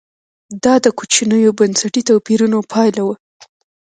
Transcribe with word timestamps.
دا 0.63 0.73
د 0.85 0.87
کوچنیو 0.97 1.57
بنسټي 1.59 2.01
توپیرونو 2.09 2.57
پایله 2.71 3.01
وه 3.07 3.15